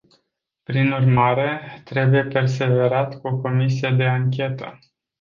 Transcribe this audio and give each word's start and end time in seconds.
Prin 0.63 0.91
urmare, 0.93 1.81
trebuie 1.83 2.23
perseverat 2.23 3.19
cu 3.21 3.41
comisia 3.41 3.91
de 3.91 4.03
anchetă. 4.03 4.79